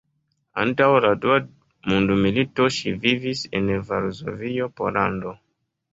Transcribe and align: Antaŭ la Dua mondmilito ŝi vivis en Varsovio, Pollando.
Antaŭ 0.61 0.87
la 1.05 1.11
Dua 1.25 1.35
mondmilito 1.93 2.69
ŝi 2.77 2.95
vivis 3.07 3.47
en 3.61 3.69
Varsovio, 3.91 4.71
Pollando. 4.81 5.37